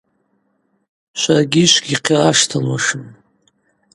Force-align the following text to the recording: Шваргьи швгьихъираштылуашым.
Шваргьи 1.19 1.63
швгьихъираштылуашым. 1.71 3.03